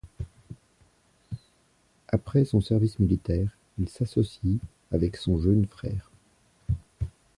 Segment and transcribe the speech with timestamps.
[2.07, 4.57] Après son service militaire il s'associe
[4.91, 6.09] avec son jeune frère.